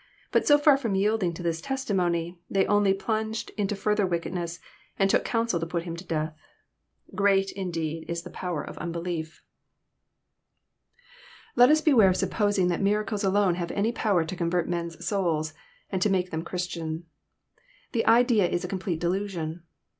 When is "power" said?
8.31-8.63, 13.91-14.25